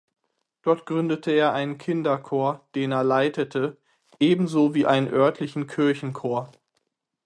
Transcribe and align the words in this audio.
Dort 0.63 0.87
gründete 0.87 1.29
er 1.29 1.53
einen 1.53 1.77
Kinderchor, 1.77 2.67
den 2.73 2.91
er 2.91 3.03
leitete, 3.03 3.77
ebenso 4.19 4.73
wie 4.73 4.87
einen 4.87 5.07
örtlichen 5.13 5.67
Kirchenchor. 5.67 6.51